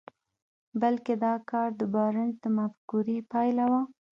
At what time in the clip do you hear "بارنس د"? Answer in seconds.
1.93-2.45